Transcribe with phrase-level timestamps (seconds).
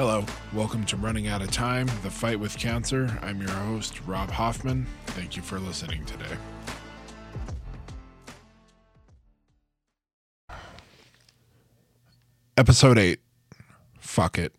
[0.00, 3.18] Hello, welcome to Running Out of Time, The Fight with Cancer.
[3.20, 4.86] I'm your host, Rob Hoffman.
[5.08, 6.38] Thank you for listening today.
[12.56, 13.20] Episode 8
[13.98, 14.54] Fuck It.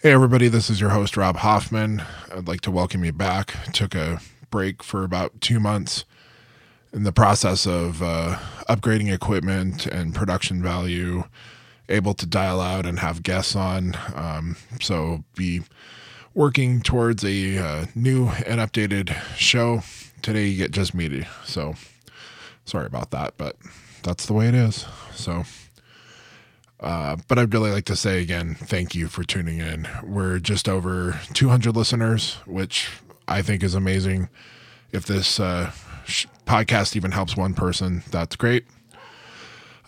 [0.00, 2.04] Hey, everybody, this is your host, Rob Hoffman.
[2.32, 3.52] I'd like to welcome you back.
[3.72, 6.04] Took a break for about two months
[6.92, 11.24] in the process of uh, upgrading equipment and production value
[11.88, 13.96] able to dial out and have guests on.
[14.14, 15.62] Um, so be
[16.34, 19.82] working towards a uh, new and updated show.
[20.22, 21.26] Today you get just me.
[21.44, 21.74] So
[22.64, 23.56] sorry about that, but
[24.02, 24.86] that's the way it is.
[25.14, 25.44] So.
[26.80, 29.86] Uh, but I'd really like to say again, thank you for tuning in.
[30.02, 32.90] We're just over 200 listeners, which
[33.28, 34.28] I think is amazing.
[34.90, 35.70] If this uh,
[36.44, 38.66] podcast even helps one person, that's great.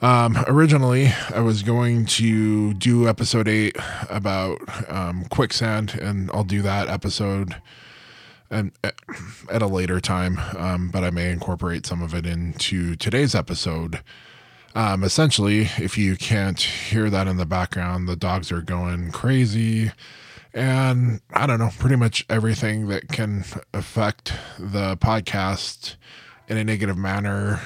[0.02, 3.76] Um, originally, I was going to do episode eight
[4.10, 4.58] about
[4.90, 7.56] um, quicksand, and I'll do that episode
[8.50, 8.72] and
[9.50, 10.38] at a later time.
[10.56, 14.02] Um, but I may incorporate some of it into today's episode.
[14.74, 19.92] Um, essentially, if you can't hear that in the background, the dogs are going crazy.
[20.52, 25.96] And I don't know, pretty much everything that can affect the podcast
[26.48, 27.60] in a negative manner.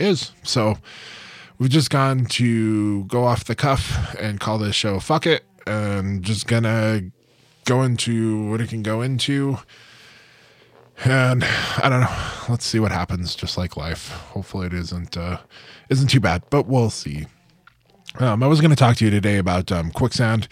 [0.00, 0.32] Is.
[0.42, 0.78] So
[1.58, 5.44] we've just gone to go off the cuff and call this show Fuck It.
[5.66, 7.02] And just gonna
[7.64, 9.58] go into what it can go into.
[11.04, 12.16] And I don't know.
[12.48, 13.34] Let's see what happens.
[13.34, 14.10] Just like life.
[14.32, 15.38] Hopefully it isn't uh,
[15.88, 17.26] isn't too bad, but we'll see.
[18.18, 20.48] Um, I was going to talk to you today about um, quicksand.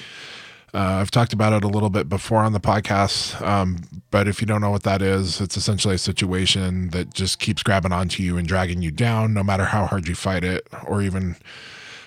[0.74, 3.78] Uh, I've talked about it a little bit before on the podcast, um,
[4.10, 7.62] but if you don't know what that is, it's essentially a situation that just keeps
[7.62, 11.00] grabbing onto you and dragging you down, no matter how hard you fight it, or
[11.00, 11.36] even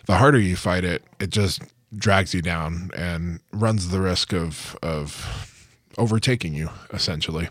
[0.05, 1.63] the harder you fight it, it just
[1.95, 5.57] drags you down and runs the risk of of
[5.97, 7.49] overtaking you, essentially.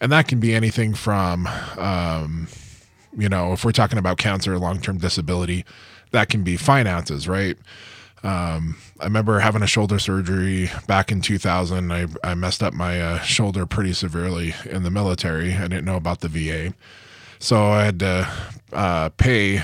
[0.00, 2.48] And that can be anything from, um,
[3.16, 5.64] you know, if we're talking about cancer, long term disability,
[6.12, 7.56] that can be finances, right?
[8.26, 11.92] Um, I remember having a shoulder surgery back in 2000.
[11.92, 15.54] I, I messed up my uh, shoulder pretty severely in the military.
[15.54, 16.74] I didn't know about the VA.
[17.38, 18.28] So I had to
[18.72, 19.62] uh, pay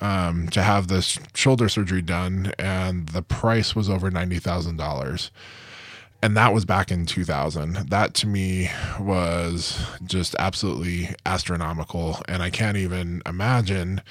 [0.00, 5.30] um, to have this shoulder surgery done, and the price was over $90,000.
[6.22, 7.90] And that was back in 2000.
[7.90, 8.70] That to me
[9.00, 12.22] was just absolutely astronomical.
[12.28, 14.02] And I can't even imagine,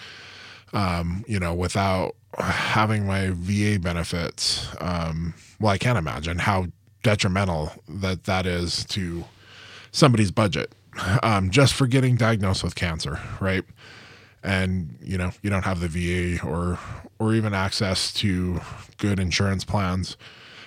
[0.74, 6.68] um, you know, without having my VA benefits, um, well, I can't imagine how
[7.04, 9.26] detrimental that that is to
[9.92, 10.74] somebody's budget
[11.22, 13.64] um, just for getting diagnosed with cancer, right?
[14.44, 16.80] And you know, you don't have the VA or
[17.20, 18.60] or even access to
[18.98, 20.18] good insurance plans.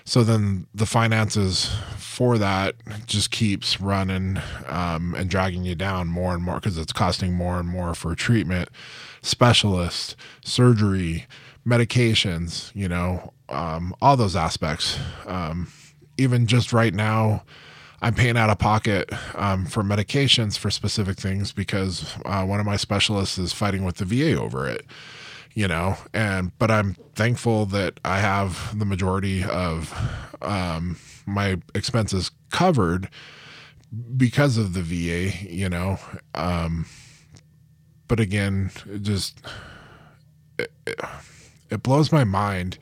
[0.04, 4.38] So then the finances for that just keeps running
[4.68, 8.14] um, and dragging you down more and more because it's costing more and more for
[8.14, 8.68] treatment,
[9.26, 10.14] specialist,
[10.44, 11.26] surgery,
[11.66, 14.98] medications, you know, um, all those aspects.
[15.26, 15.70] Um,
[16.16, 17.42] even just right now,
[18.00, 22.66] I'm paying out of pocket um, for medications for specific things because uh, one of
[22.66, 24.86] my specialists is fighting with the VA over it,
[25.54, 25.96] you know.
[26.14, 29.92] And but I'm thankful that I have the majority of
[30.40, 33.08] um, my expenses covered
[34.16, 35.98] because of the VA, you know.
[36.34, 36.86] Um,
[38.08, 38.70] but again,
[39.02, 39.40] just.
[40.58, 41.00] It, it,
[41.70, 42.78] it blows my mind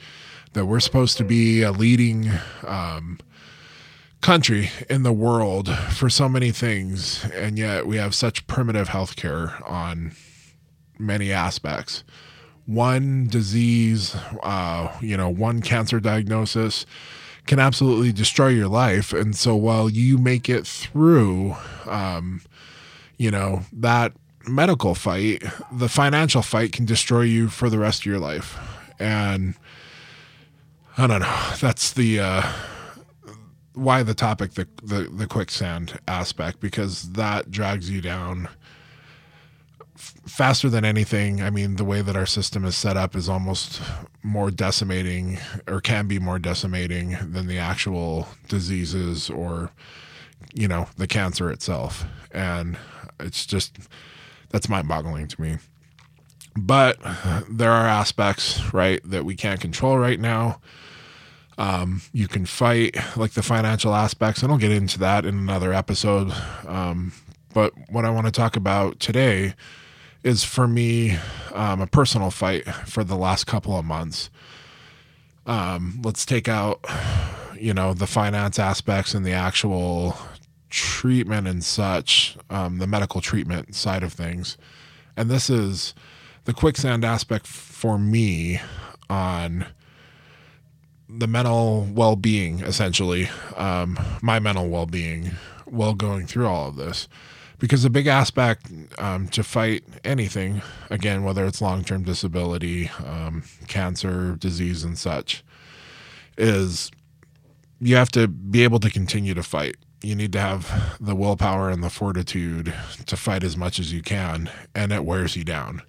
[0.53, 2.31] that we're supposed to be a leading
[2.67, 3.19] um,
[4.21, 9.69] country in the world for so many things, and yet we have such primitive healthcare
[9.69, 10.13] on
[10.99, 12.05] many aspects.
[12.67, 16.87] One disease, uh, you know, one cancer diagnosis
[17.47, 19.13] can absolutely destroy your life.
[19.13, 22.41] And so while you make it through, um,
[23.19, 24.13] you know, that
[24.47, 25.43] medical fight,
[25.73, 28.59] the financial fight can destroy you for the rest of your life.
[28.99, 29.55] And
[30.97, 31.51] I don't know.
[31.61, 32.53] That's the uh,
[33.75, 38.49] why the topic, the, the the quicksand aspect, because that drags you down
[39.97, 41.43] f- faster than anything.
[41.43, 43.83] I mean, the way that our system is set up is almost
[44.23, 49.71] more decimating, or can be more decimating than the actual diseases or
[50.55, 52.05] you know the cancer itself.
[52.31, 52.79] And
[53.19, 53.77] it's just
[54.55, 55.59] that's mind boggling to me.
[56.57, 56.97] But
[57.51, 60.61] there are aspects, right, that we can't control right now.
[61.59, 65.73] Um, you can fight like the financial aspects, and I'll get into that in another
[65.73, 66.33] episode.
[66.69, 67.13] Um,
[67.53, 69.55] but what I want to talk about today
[70.23, 71.19] is for me
[71.53, 74.31] um, a personal fight for the last couple of months.
[75.47, 76.79] Um, let's take out,
[77.59, 80.17] you know, the finance aspects and the actual
[80.75, 84.59] treatment and such, um, the medical treatment side of things.
[85.17, 85.95] And this is
[86.47, 88.61] the quicksand aspect for me
[89.09, 89.67] on
[91.09, 95.31] the mental well being, essentially, um, my mental well being
[95.65, 97.07] while going through all of this.
[97.61, 98.67] Because a big aspect
[98.99, 100.61] um, to fight anything,
[100.91, 105.45] again, whether it's long term disability, um, cancer, disease, and such,
[106.37, 106.91] is
[107.81, 109.77] you have to be able to continue to fight.
[110.05, 112.75] You need to have the willpower and the fortitude
[113.07, 115.83] to fight as much as you can, and it wears you down.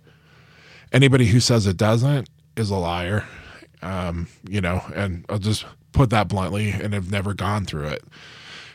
[0.92, 3.26] Anybody who says it doesn't is a liar
[3.86, 8.04] um, you know, and I'll just put that bluntly and have never gone through it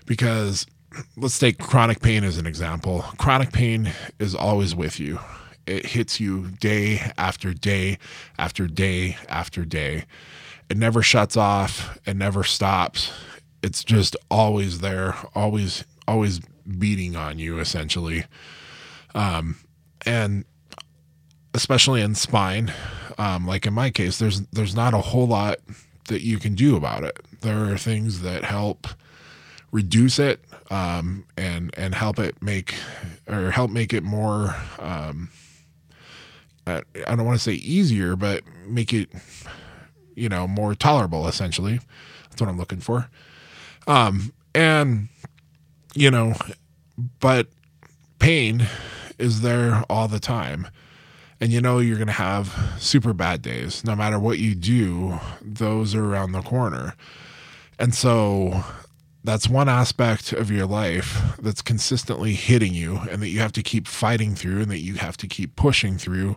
[0.07, 0.67] because
[1.17, 3.05] let's take chronic pain as an example.
[3.19, 5.19] Chronic pain is always with you.
[5.67, 7.99] It hits you day after day
[8.39, 10.05] after day after day.
[10.69, 11.99] It never shuts off.
[12.07, 13.13] It never stops.
[13.62, 16.41] It's just always there, always, always
[16.79, 18.25] beating on you, essentially.
[19.15, 19.57] Um,
[20.07, 20.45] and
[21.55, 22.73] especially in spine,
[23.19, 25.59] um, like in my case, there's there's not a whole lot
[26.09, 27.19] that you can do about it.
[27.41, 28.87] There are things that help
[29.73, 32.75] reduce it um, and and help it make
[33.29, 34.55] or help make it more.
[34.79, 35.31] Um,
[36.67, 39.11] I, I don't want to say easier, but make it
[40.15, 41.27] you know more tolerable.
[41.27, 41.81] Essentially,
[42.29, 43.09] that's what I'm looking for.
[43.91, 45.09] Um, and
[45.97, 46.35] you know,
[47.19, 47.49] but
[48.21, 48.69] pain
[49.19, 50.69] is there all the time.
[51.41, 55.19] And you know you're going to have super bad days no matter what you do
[55.43, 56.95] those are around the corner.
[57.81, 58.63] And so
[59.25, 63.63] that's one aspect of your life that's consistently hitting you and that you have to
[63.63, 66.37] keep fighting through and that you have to keep pushing through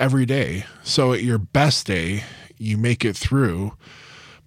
[0.00, 0.64] every day.
[0.82, 2.24] So at your best day
[2.58, 3.72] you make it through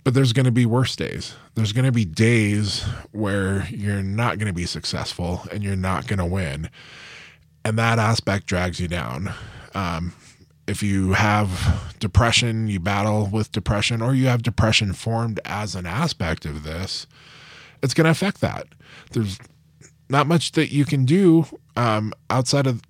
[0.05, 1.35] but there's going to be worse days.
[1.55, 6.05] There's going to be days where you're not going to be successful and you're not
[6.05, 6.69] going to win.
[7.65, 9.33] And that aspect drags you down.
[9.73, 10.13] Um,
[10.67, 15.87] if you have depression, you battle with depression, or you have depression formed as an
[15.87, 17.07] aspect of this,
[17.81, 18.67] it's going to affect that.
[19.11, 19.39] There's
[20.07, 22.83] not much that you can do um, outside of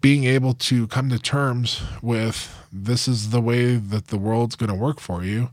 [0.00, 4.70] being able to come to terms with this is the way that the world's going
[4.70, 5.50] to work for you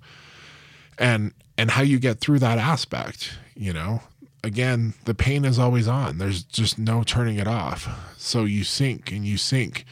[0.98, 4.02] and and how you get through that aspect you know
[4.44, 9.12] again the pain is always on there's just no turning it off so you sink
[9.12, 9.86] and you sink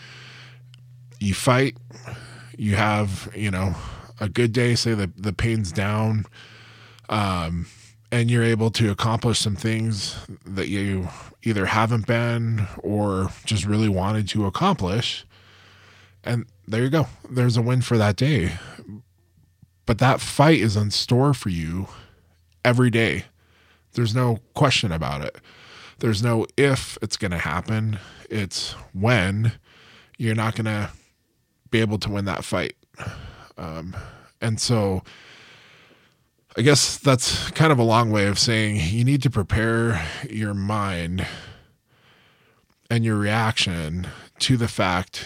[1.24, 1.78] you fight,
[2.58, 3.76] you have, you know,
[4.20, 6.26] a good day, say the, the pain's down,
[7.10, 7.66] um,
[8.12, 11.08] and you're able to accomplish some things that you
[11.44, 15.26] either haven't been or just really wanted to accomplish.
[16.24, 17.08] And there you go.
[17.30, 18.54] There's a win for that day.
[19.86, 21.88] But that fight is in store for you
[22.64, 23.26] every day.
[23.94, 25.38] There's no question about it.
[26.00, 28.00] There's no if it's going to happen.
[28.30, 29.54] It's when
[30.18, 30.90] you're not going to
[31.70, 32.76] be able to win that fight.
[33.58, 33.96] Um,
[34.42, 35.04] and so
[36.58, 40.54] I guess that's kind of a long way of saying you need to prepare your
[40.54, 41.26] mind
[42.90, 44.08] and your reaction
[44.40, 45.26] to the fact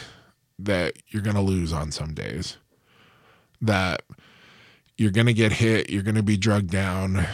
[0.58, 2.58] that you're going to lose on some days,
[3.62, 4.04] that
[4.98, 7.26] you're going to get hit, you're going to be drugged down,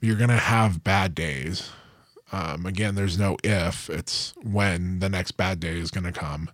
[0.00, 1.70] you're going to have bad days.
[2.30, 6.50] Um, again, there's no if, it's when the next bad day is going to come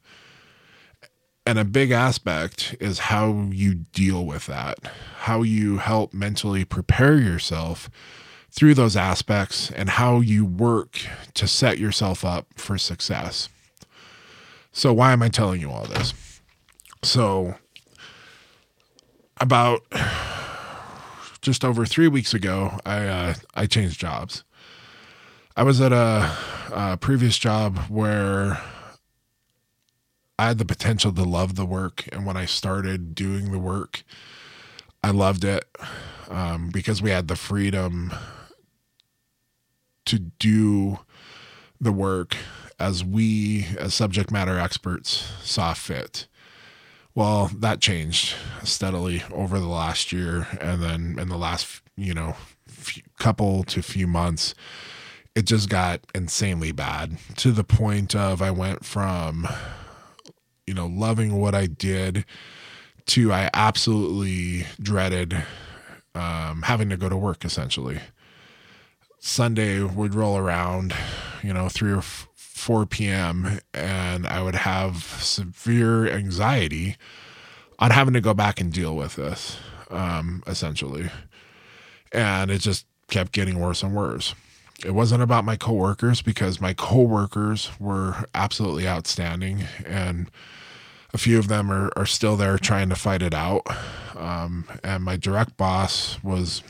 [1.49, 4.79] and a big aspect is how you deal with that,
[5.21, 7.89] how you help mentally prepare yourself
[8.51, 11.01] through those aspects, and how you work
[11.33, 13.49] to set yourself up for success.
[14.73, 16.13] So, why am I telling you all this?
[17.03, 17.55] So,
[19.41, 19.81] about
[21.43, 24.45] just over three weeks ago, I uh, I changed jobs.
[25.57, 26.31] I was at a,
[26.73, 28.61] a previous job where
[30.39, 32.09] I had the potential to love the work.
[32.13, 34.05] And when I started doing the work,
[35.03, 35.65] I loved it
[36.29, 38.13] um, because we had the freedom
[40.05, 41.01] to do
[41.81, 42.37] the work
[42.79, 46.29] as we, as subject matter experts, saw fit.
[47.19, 50.47] Well, that changed steadily over the last year.
[50.61, 52.37] And then in the last, you know,
[52.69, 54.55] few, couple to few months,
[55.35, 59.49] it just got insanely bad to the point of I went from
[60.65, 62.25] you know, loving what I did
[63.07, 65.45] to I absolutely dreaded
[66.15, 67.99] um, having to go to work essentially.
[69.19, 70.95] Sunday would roll around,
[71.43, 72.03] you know, 3 or
[72.59, 76.97] 4 p.m., and I would have severe anxiety
[77.79, 79.59] on having to go back and deal with this.
[79.91, 81.11] um, essentially.
[82.13, 84.35] And it just kept getting worse and worse.
[84.85, 90.31] It wasn't about my coworkers because my coworkers were absolutely outstanding and
[91.13, 93.63] a few of them are, are still there trying to fight it out.
[94.15, 96.63] Um, and my direct boss was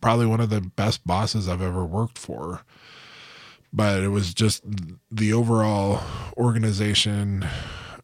[0.00, 2.62] probably one of the best bosses I've ever worked for.
[3.72, 4.64] But it was just
[5.10, 6.02] the overall
[6.36, 7.46] organization,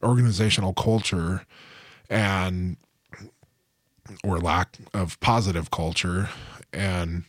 [0.03, 1.45] organizational culture,
[2.09, 2.77] and
[4.23, 6.29] or lack of positive culture,
[6.73, 7.25] and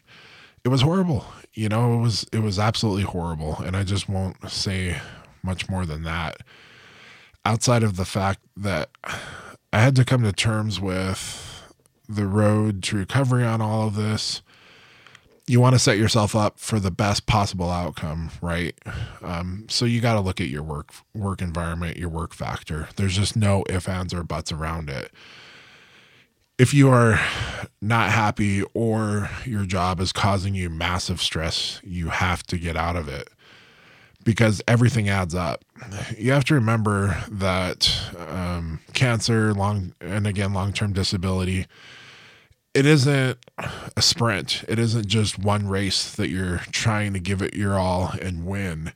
[0.64, 1.26] it was horrible.
[1.54, 4.98] You know, it was it was absolutely horrible, and I just won't say
[5.42, 6.38] much more than that
[7.48, 8.90] outside of the fact that
[9.72, 11.74] I had to come to terms with
[12.10, 14.42] the road to recovery on all of this.
[15.48, 18.78] You want to set yourself up for the best possible outcome, right?
[19.22, 22.90] Um, so you got to look at your work work environment, your work factor.
[22.98, 25.12] There's just no ifs, ands, or buts around it.
[26.58, 27.20] If you are
[27.82, 32.96] not happy or your job is causing you massive stress, you have to get out
[32.96, 33.30] of it
[34.28, 35.64] because everything adds up.
[36.18, 41.66] You have to remember that um, cancer, long and again, long term disability,
[42.74, 43.38] it isn't
[43.96, 44.64] a sprint.
[44.68, 48.94] It isn't just one race that you're trying to give it your all and win.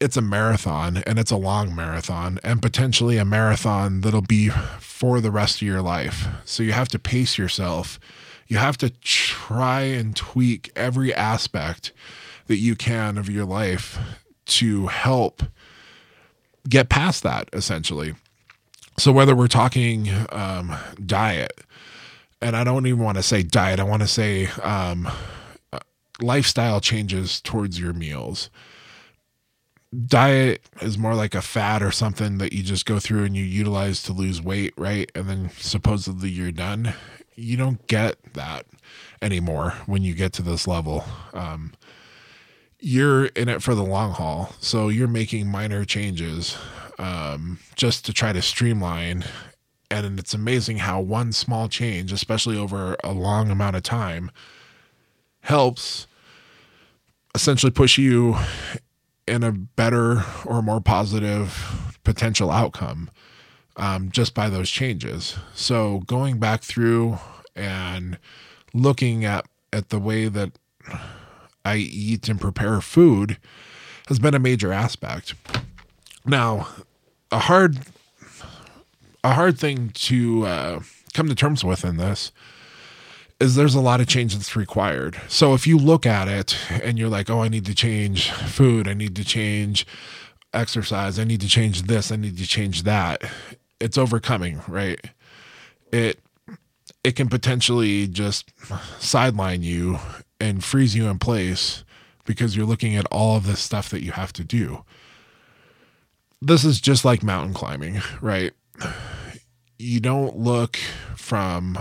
[0.00, 5.20] It's a marathon and it's a long marathon and potentially a marathon that'll be for
[5.20, 6.28] the rest of your life.
[6.44, 7.98] So you have to pace yourself.
[8.46, 11.92] You have to try and tweak every aspect
[12.46, 13.98] that you can of your life
[14.46, 15.42] to help
[16.68, 18.14] get past that essentially.
[18.98, 21.60] So whether we're talking um, diet,
[22.44, 25.08] and I don't even want to say diet, I want to say um,
[26.20, 28.50] lifestyle changes towards your meals.
[30.06, 33.44] Diet is more like a fad or something that you just go through and you
[33.44, 35.10] utilize to lose weight, right?
[35.14, 36.92] And then supposedly you're done.
[37.34, 38.66] You don't get that
[39.22, 41.02] anymore when you get to this level.
[41.32, 41.72] Um,
[42.78, 44.52] you're in it for the long haul.
[44.60, 46.58] So you're making minor changes
[46.98, 49.24] um, just to try to streamline.
[49.90, 54.30] And it's amazing how one small change, especially over a long amount of time,
[55.40, 56.06] helps
[57.34, 58.36] essentially push you
[59.26, 63.10] in a better or more positive potential outcome
[63.76, 65.36] um, just by those changes.
[65.54, 67.18] So going back through
[67.56, 68.18] and
[68.72, 70.52] looking at at the way that
[71.64, 73.38] I eat and prepare food
[74.08, 75.34] has been a major aspect.
[76.24, 76.68] Now,
[77.32, 77.78] a hard
[79.24, 80.80] a hard thing to uh,
[81.14, 82.30] come to terms with in this
[83.40, 85.20] is there's a lot of change that's required.
[85.28, 88.86] So if you look at it and you're like, "Oh, I need to change food,
[88.86, 89.86] I need to change
[90.52, 93.22] exercise, I need to change this, I need to change that."
[93.80, 95.00] It's overcoming, right?
[95.90, 96.20] It
[97.02, 98.52] it can potentially just
[99.00, 99.98] sideline you
[100.38, 101.82] and freeze you in place
[102.24, 104.84] because you're looking at all of this stuff that you have to do.
[106.40, 108.52] This is just like mountain climbing, right?
[109.78, 110.76] You don't look
[111.16, 111.78] from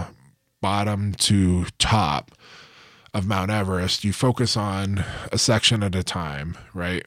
[0.62, 2.32] bottom to top
[3.14, 4.04] of Mount Everest.
[4.04, 7.06] You focus on a section at a time, right?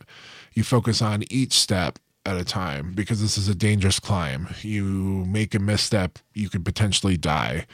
[0.54, 4.48] You focus on each step at a time because this is a dangerous climb.
[4.62, 4.84] You
[5.26, 7.66] make a misstep, you could potentially die.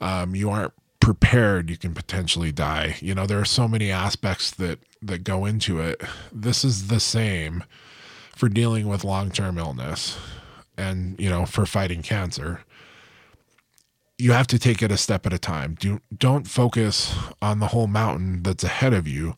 [0.00, 2.96] Um, you aren't prepared, you can potentially die.
[3.00, 6.00] You know, there are so many aspects that that go into it.
[6.32, 7.64] This is the same
[8.36, 10.18] for dealing with long-term illness
[10.80, 12.60] and, you know, for fighting cancer.
[14.18, 15.76] You have to take it a step at a time.
[15.78, 19.36] Do don't focus on the whole mountain that's ahead of you.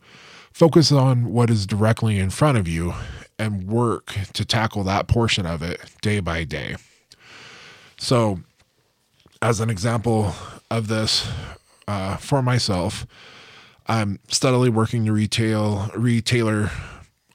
[0.53, 2.95] Focus on what is directly in front of you
[3.39, 6.77] and work to tackle that portion of it day by day.
[7.97, 8.41] So,
[9.41, 10.35] as an example
[10.71, 11.31] of this
[11.87, 13.07] uh, for myself.
[13.87, 16.71] I'm steadily working to retail retailer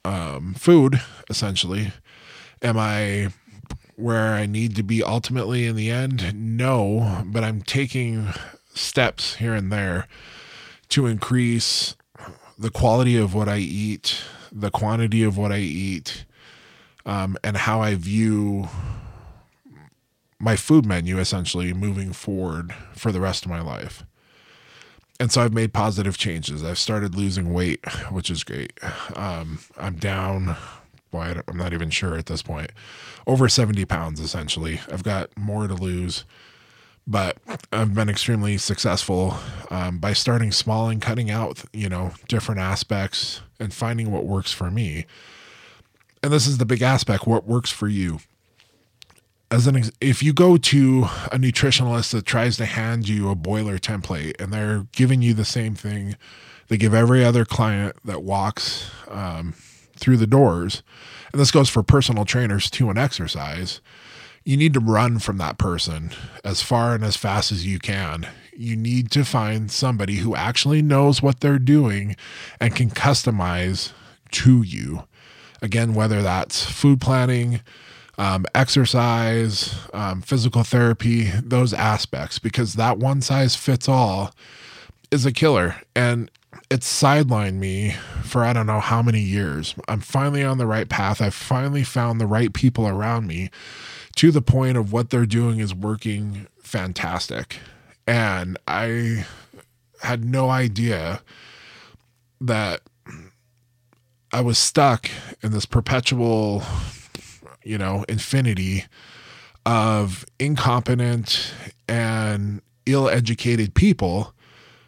[0.03, 1.91] um, food essentially.
[2.61, 3.29] Am I
[3.97, 6.33] where I need to be ultimately in the end?
[6.33, 8.29] No, but I'm taking
[8.73, 10.07] steps here and there
[10.89, 11.95] to increase
[12.57, 16.25] the quality of what I eat, the quantity of what I eat,
[17.05, 18.69] um, and how I view
[20.39, 24.03] my food menu essentially moving forward for the rest of my life.
[25.19, 26.63] And so I've made positive changes.
[26.63, 28.73] I've started losing weight, which is great.
[29.15, 30.55] Um, I'm down,
[31.19, 32.71] I'm not even sure at this point,
[33.25, 34.81] over 70 pounds essentially.
[34.91, 36.25] I've got more to lose,
[37.05, 37.37] but
[37.71, 39.37] I've been extremely successful
[39.69, 44.51] um, by starting small and cutting out, you know, different aspects and finding what works
[44.51, 45.05] for me.
[46.23, 48.19] And this is the big aspect what works for you
[49.49, 53.35] as an ex- if you go to a nutritionalist that tries to hand you a
[53.35, 56.15] boiler template and they're giving you the same thing
[56.67, 59.53] they give every other client that walks um,
[59.97, 60.83] through the doors
[61.31, 63.81] and this goes for personal trainers too and exercise
[64.43, 66.11] you need to run from that person
[66.43, 70.81] as far and as fast as you can you need to find somebody who actually
[70.81, 72.15] knows what they're doing
[72.59, 73.91] and can customize
[74.31, 75.03] to you
[75.61, 77.61] again whether that's food planning
[78.17, 84.33] um, exercise, um, physical therapy, those aspects, because that one size fits all
[85.11, 85.75] is a killer.
[85.95, 86.31] And
[86.69, 89.75] it's sidelined me for I don't know how many years.
[89.87, 91.21] I'm finally on the right path.
[91.21, 93.49] I've finally found the right people around me
[94.15, 97.59] to the point of what they're doing is working fantastic.
[98.05, 99.25] And I
[100.01, 101.21] had no idea
[102.41, 102.81] that
[104.31, 105.09] I was stuck
[105.41, 106.63] in this perpetual
[107.67, 108.85] you know, infinity
[109.65, 111.53] of incompetent
[111.89, 114.33] and ill educated people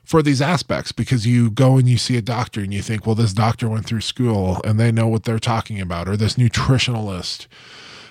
[0.10, 3.14] for these aspects because you go and you see a doctor and you think, well,
[3.14, 7.46] this doctor went through school and they know what they're talking about, or this nutritionalist,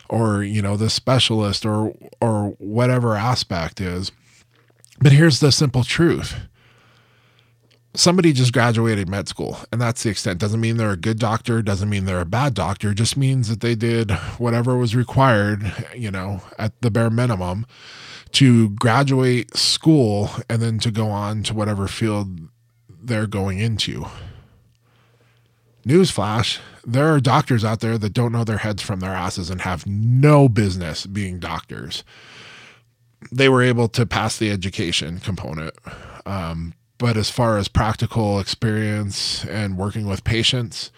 [0.08, 4.12] or you know, this specialist, or or whatever aspect is.
[5.00, 6.36] But here's the simple truth.
[7.94, 10.38] Somebody just graduated med school and that's the extent.
[10.38, 13.60] Doesn't mean they're a good doctor doesn't mean they're a bad doctor just means that
[13.60, 17.66] they did whatever was required you know at the bare minimum
[18.32, 22.40] to graduate school and then to go on to whatever field
[23.02, 24.06] they're going into
[25.86, 29.62] newsflash there are doctors out there that don't know their heads from their asses and
[29.62, 32.04] have no business being doctors
[33.32, 35.74] they were able to pass the education component
[36.26, 40.90] um, but as far as practical experience and working with patients,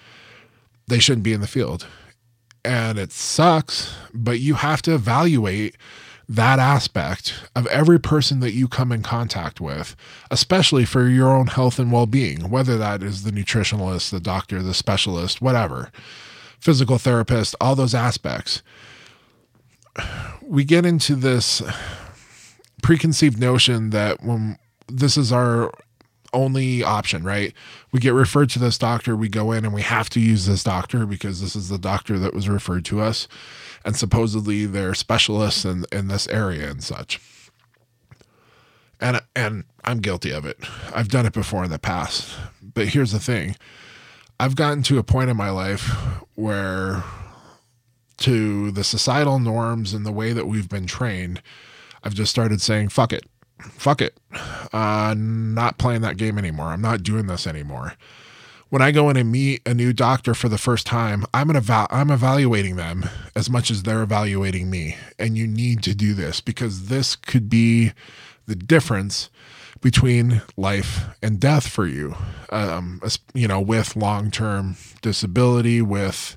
[0.88, 1.86] they shouldn't be in the field.
[2.64, 5.76] And it sucks, but you have to evaluate
[6.30, 9.96] that aspect of every person that you come in contact with,
[10.30, 14.62] especially for your own health and well being, whether that is the nutritionalist, the doctor,
[14.62, 15.90] the specialist, whatever,
[16.60, 18.62] physical therapist, all those aspects.
[20.40, 21.62] We get into this
[22.80, 25.72] preconceived notion that when this is our
[26.32, 27.52] only option, right?
[27.90, 30.62] We get referred to this doctor, we go in and we have to use this
[30.62, 33.26] doctor because this is the doctor that was referred to us.
[33.84, 37.20] And supposedly they're specialists in, in this area and such.
[39.00, 40.58] And and I'm guilty of it.
[40.94, 42.36] I've done it before in the past.
[42.62, 43.56] But here's the thing.
[44.38, 45.88] I've gotten to a point in my life
[46.34, 47.02] where
[48.18, 51.40] to the societal norms and the way that we've been trained,
[52.04, 53.24] I've just started saying, fuck it
[53.68, 54.18] fuck it.
[54.72, 56.68] Uh, not playing that game anymore.
[56.68, 57.94] I'm not doing this anymore.
[58.70, 61.56] When I go in and meet a new doctor for the first time, I'm an
[61.56, 63.04] eval- I'm evaluating them
[63.34, 64.96] as much as they're evaluating me.
[65.18, 67.90] And you need to do this because this could be
[68.46, 69.28] the difference
[69.80, 72.14] between life and death for you.
[72.50, 73.02] Um,
[73.34, 76.36] you know, with long term disability, with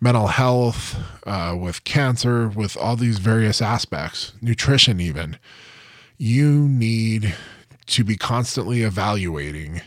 [0.00, 5.38] mental health, uh, with cancer, with all these various aspects, nutrition, even
[6.18, 7.36] you need
[7.86, 9.82] to be constantly evaluating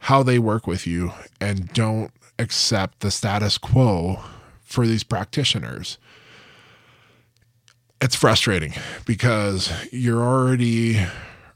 [0.00, 4.18] how they work with you and don't accept the status quo
[4.62, 5.98] for these practitioners.
[8.00, 8.72] It's frustrating
[9.04, 11.06] because you're already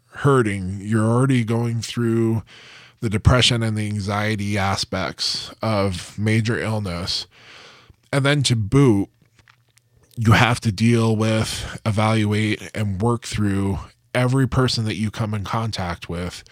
[0.08, 2.42] hurting, you're already going through
[3.00, 7.26] the depression and the anxiety aspects of major illness.
[8.12, 9.08] And then to boot,
[10.16, 13.78] you have to deal with, evaluate, and work through
[14.14, 16.44] every person that you come in contact with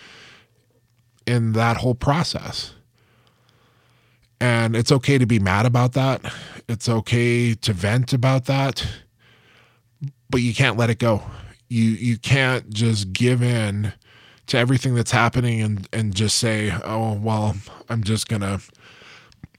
[1.26, 2.74] in that whole process.
[4.40, 6.20] And it's okay to be mad about that.
[6.68, 8.86] It's okay to vent about that.
[10.30, 11.22] But you can't let it go.
[11.68, 13.92] You you can't just give in
[14.46, 17.56] to everything that's happening and and just say, "Oh, well,
[17.88, 18.60] I'm just going to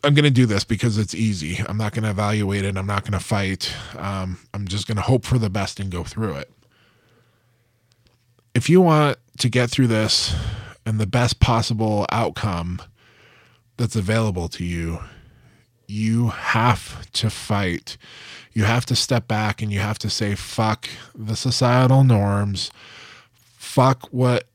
[0.03, 1.63] I'm going to do this because it's easy.
[1.67, 2.75] I'm not going to evaluate it.
[2.75, 3.73] I'm not going to fight.
[3.97, 6.51] Um, I'm just going to hope for the best and go through it.
[8.53, 10.35] If you want to get through this
[10.85, 12.81] and the best possible outcome
[13.77, 14.99] that's available to you,
[15.87, 17.97] you have to fight.
[18.53, 22.71] You have to step back and you have to say, fuck the societal norms.
[23.55, 24.47] Fuck what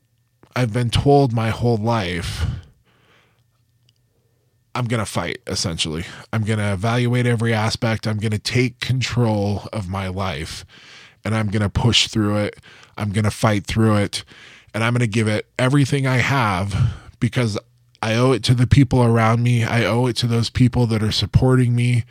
[0.54, 2.46] I've been told my whole life
[4.78, 6.04] I'm going to fight essentially.
[6.32, 8.06] I'm going to evaluate every aspect.
[8.06, 10.64] I'm going to take control of my life
[11.24, 12.60] and I'm going to push through it.
[12.96, 14.22] I'm going to fight through it
[14.74, 17.58] and I'm going to give it everything I have because
[18.02, 19.64] I owe it to the people around me.
[19.64, 22.04] I owe it to those people that are supporting me.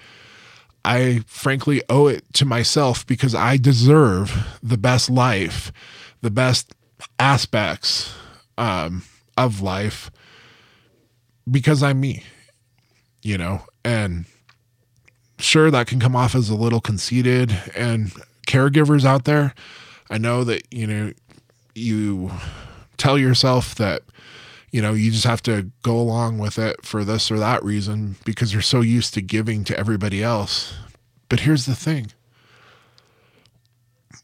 [0.84, 5.72] I frankly owe it to myself because I deserve the best life,
[6.22, 6.74] the best
[7.20, 8.14] aspects
[8.58, 9.04] um,
[9.38, 10.10] of life
[11.50, 12.24] because I'm me,
[13.22, 14.26] you know, and
[15.40, 18.12] sure that can come off as a little conceited and
[18.48, 19.54] caregivers out there.
[20.10, 21.14] I know that, you know,
[21.78, 22.32] you
[22.98, 24.02] tell yourself that
[24.72, 28.16] you know, you just have to go along with it for this or that reason
[28.26, 30.76] because you're so used to giving to everybody else.
[31.30, 32.12] But here's the thing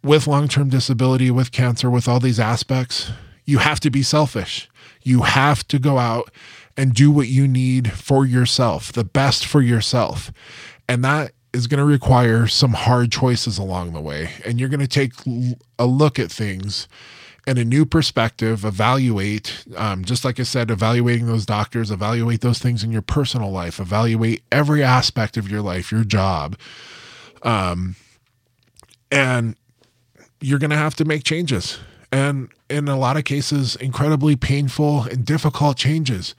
[0.04, 3.12] with long term disability, with cancer, with all these aspects,
[3.46, 4.70] you have to be selfish.
[5.02, 6.32] You have to go out
[6.76, 10.32] and do what you need for yourself, the best for yourself.
[10.90, 14.32] And that is going to require some hard choices along the way.
[14.46, 15.14] And you're going to take
[15.78, 16.88] a look at things
[17.46, 22.60] and a new perspective, evaluate, um, just like I said, evaluating those doctors, evaluate those
[22.60, 26.58] things in your personal life, evaluate every aspect of your life, your job.
[27.42, 27.96] Um,
[29.12, 29.56] and
[30.40, 31.80] you're going to have to make changes.
[32.12, 36.36] And in a lot of cases, incredibly painful and difficult changes.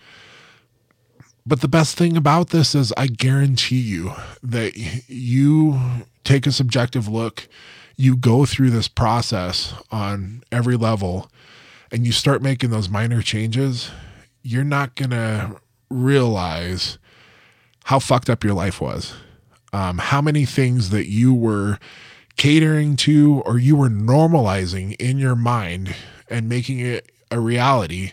[1.46, 4.12] But the best thing about this is, I guarantee you
[4.42, 4.76] that
[5.08, 5.78] you
[6.24, 7.48] take a subjective look
[7.96, 11.30] you go through this process on every level
[11.90, 13.90] and you start making those minor changes,
[14.42, 15.56] you're not going to
[15.90, 16.98] realize
[17.84, 19.14] how fucked up your life was.
[19.72, 21.78] Um, how many things that you were
[22.36, 25.94] catering to or you were normalizing in your mind
[26.28, 28.12] and making it a reality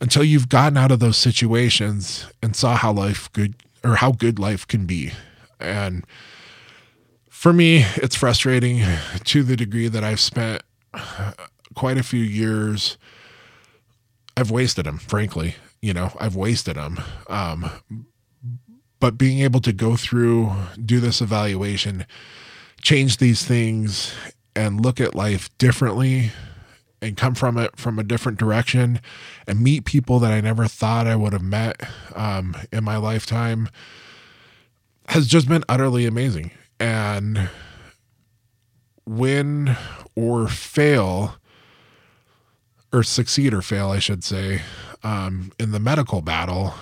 [0.00, 4.38] until you've gotten out of those situations and saw how life good or how good
[4.38, 5.12] life can be.
[5.60, 6.04] And
[7.38, 8.82] for me, it's frustrating
[9.22, 10.60] to the degree that I've spent
[11.76, 12.98] quite a few years.
[14.36, 15.54] I've wasted them, frankly.
[15.80, 16.98] You know, I've wasted them.
[17.28, 17.70] Um,
[18.98, 20.50] but being able to go through,
[20.84, 22.06] do this evaluation,
[22.82, 24.12] change these things,
[24.56, 26.32] and look at life differently
[27.00, 29.00] and come from it from a different direction
[29.46, 33.68] and meet people that I never thought I would have met um, in my lifetime
[35.06, 37.48] has just been utterly amazing and
[39.06, 39.76] win
[40.14, 41.36] or fail
[42.92, 44.62] or succeed or fail i should say
[45.02, 46.74] um, in the medical battle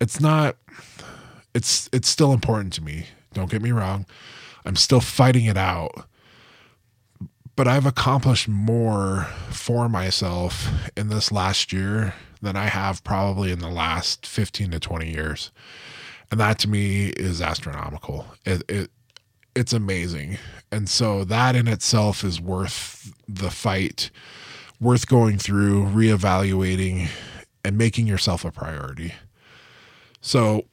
[0.00, 0.56] it's not
[1.54, 3.06] it's it's still important to me.
[3.32, 4.06] Don't get me wrong.
[4.64, 6.06] I'm still fighting it out.
[7.56, 13.60] But i've accomplished more for myself in this last year than i have probably in
[13.60, 15.52] the last 15 to 20 years
[16.34, 18.26] and that to me is astronomical.
[18.44, 18.90] It, it
[19.54, 20.36] it's amazing,
[20.72, 24.10] and so that in itself is worth the fight,
[24.80, 27.06] worth going through, reevaluating,
[27.64, 29.14] and making yourself a priority.
[30.20, 30.64] So,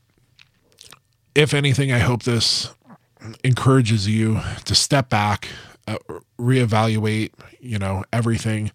[1.35, 2.73] if anything, I hope this
[3.43, 5.47] encourages you to step back,
[5.87, 5.97] uh,
[6.39, 8.71] reevaluate, you know, everything.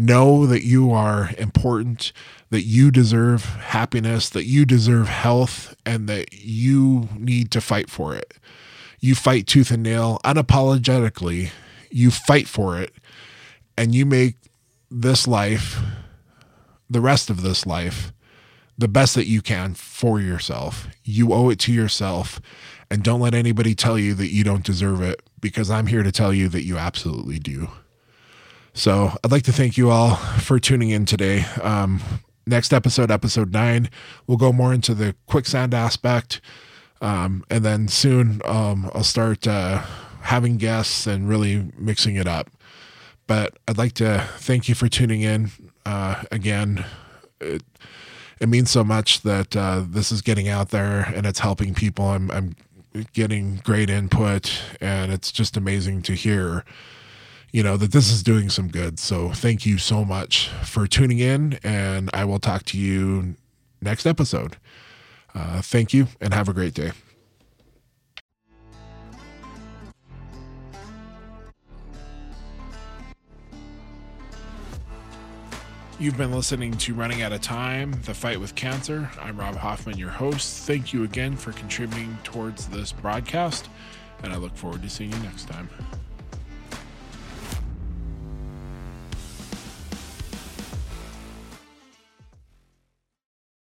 [0.00, 2.14] Know that you are important
[2.48, 8.14] that you deserve happiness, that you deserve health, and that you need to fight for
[8.14, 8.32] it.
[8.98, 11.50] You fight tooth and nail unapologetically.
[11.90, 12.94] You fight for it,
[13.76, 14.36] and you make
[14.90, 15.78] this life,
[16.88, 18.10] the rest of this life,
[18.78, 20.88] the best that you can for yourself.
[21.04, 22.40] You owe it to yourself,
[22.90, 26.10] and don't let anybody tell you that you don't deserve it because I'm here to
[26.10, 27.68] tell you that you absolutely do.
[28.72, 31.44] So I'd like to thank you all for tuning in today.
[31.62, 32.00] Um,
[32.46, 33.90] next episode, episode nine,
[34.26, 36.40] we'll go more into the quicksand aspect.
[37.00, 39.82] Um, and then soon um, I'll start uh,
[40.22, 42.50] having guests and really mixing it up.
[43.26, 45.50] But I'd like to thank you for tuning in.
[45.86, 46.84] Uh, again,
[47.40, 47.62] it,
[48.40, 52.06] it, means so much that uh, this is getting out there and it's helping people.
[52.06, 52.56] I'm, I'm
[53.12, 56.64] getting great input, and it's just amazing to hear
[57.52, 58.98] you know, that this is doing some good.
[58.98, 63.36] So thank you so much for tuning in, and I will talk to you
[63.80, 64.56] next episode.
[65.34, 66.92] Uh, thank you and have a great day.
[75.98, 79.10] You've been listening to Running Out of Time, The Fight with Cancer.
[79.20, 80.66] I'm Rob Hoffman, your host.
[80.66, 83.68] Thank you again for contributing towards this broadcast,
[84.22, 85.68] and I look forward to seeing you next time.